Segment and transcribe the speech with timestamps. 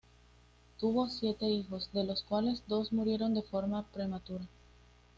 [0.79, 4.47] Tuvo siete hijos, de los cuales dos murieron de forma prematura.